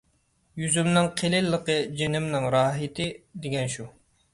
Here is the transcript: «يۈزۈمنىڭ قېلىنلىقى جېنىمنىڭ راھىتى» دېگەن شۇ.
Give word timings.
«يۈزۈمنىڭ 0.61 1.11
قېلىنلىقى 1.21 1.77
جېنىمنىڭ 2.03 2.51
راھىتى» 2.59 3.11
دېگەن 3.47 3.77
شۇ. 3.77 3.93